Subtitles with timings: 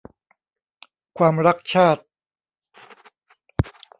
[1.17, 2.01] ความรักชาติ